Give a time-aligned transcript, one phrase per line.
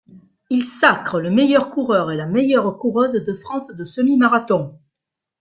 [0.49, 4.79] Ils sacrent le meilleur coureur et la meilleure coureuse de France de semi-marathon.